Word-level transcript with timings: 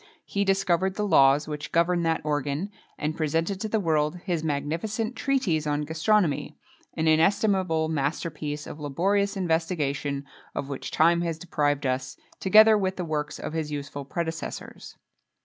He 0.25 0.43
discovered 0.43 0.95
the 0.95 1.05
laws 1.07 1.47
which 1.47 1.71
govern 1.71 2.01
that 2.01 2.21
organ, 2.23 2.71
and 2.97 3.15
presented 3.15 3.61
to 3.61 3.67
the 3.69 3.79
world 3.79 4.15
his 4.25 4.43
magnificent 4.43 5.15
treatise 5.15 5.67
on 5.67 5.85
gastronomy[XXII 5.85 6.55
16] 6.55 6.57
an 6.95 7.07
inestimable 7.07 7.87
master 7.87 8.31
piece 8.31 8.65
of 8.65 8.79
laborious 8.79 9.37
investigation 9.37 10.25
of 10.55 10.69
which 10.69 10.89
time 10.89 11.21
has 11.21 11.37
deprived 11.37 11.85
us, 11.85 12.17
together 12.39 12.79
with 12.79 12.95
the 12.95 13.05
works 13.05 13.37
of 13.37 13.53
his 13.53 13.71
useful 13.71 14.03
predecessors. 14.03 14.97